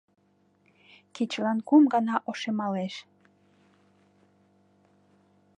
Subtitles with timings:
[1.15, 2.95] Кечылан кум гана ошемалеш.